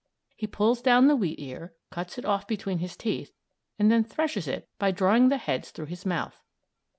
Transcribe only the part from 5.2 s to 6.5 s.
the heads through his mouth.